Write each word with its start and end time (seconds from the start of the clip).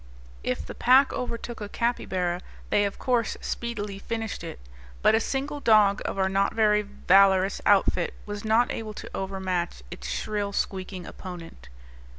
If 0.43 0.65
the 0.65 0.73
pack 0.73 1.13
overtook 1.13 1.61
a 1.61 1.69
capybara, 1.69 2.41
they 2.71 2.85
of 2.85 2.97
course 2.97 3.37
speedily 3.39 3.99
finished 3.99 4.43
it; 4.43 4.59
but 5.03 5.13
a 5.13 5.19
single 5.19 5.59
dog 5.59 6.01
of 6.05 6.17
our 6.17 6.27
not 6.27 6.55
very 6.55 6.81
valorous 6.81 7.61
outfit 7.67 8.15
was 8.25 8.43
not 8.43 8.71
able 8.71 8.95
to 8.95 9.11
overmatch 9.13 9.83
its 9.91 10.09
shrill 10.09 10.53
squeaking 10.53 11.05
opponent. 11.05 11.69